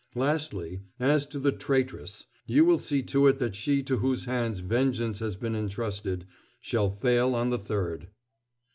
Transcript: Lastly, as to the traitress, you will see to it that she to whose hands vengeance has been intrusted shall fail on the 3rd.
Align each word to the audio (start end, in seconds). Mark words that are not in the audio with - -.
Lastly, 0.15 0.81
as 0.99 1.27
to 1.27 1.37
the 1.37 1.51
traitress, 1.51 2.25
you 2.47 2.65
will 2.65 2.79
see 2.79 3.03
to 3.03 3.27
it 3.27 3.37
that 3.37 3.53
she 3.53 3.83
to 3.83 3.97
whose 3.97 4.25
hands 4.25 4.61
vengeance 4.61 5.19
has 5.19 5.35
been 5.35 5.53
intrusted 5.53 6.25
shall 6.59 6.89
fail 6.95 7.35
on 7.35 7.51
the 7.51 7.59
3rd. 7.59 8.07